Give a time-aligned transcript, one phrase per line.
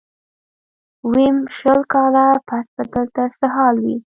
[1.09, 3.97] ويم شل کاله پس به دلته څه حال وي.